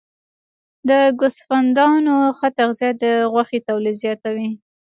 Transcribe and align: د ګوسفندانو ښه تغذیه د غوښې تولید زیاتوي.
د 0.89 0.91
ګوسفندانو 1.19 2.15
ښه 2.37 2.47
تغذیه 2.57 2.91
د 3.03 3.05
غوښې 3.31 3.59
تولید 3.67 3.95
زیاتوي. 4.03 4.49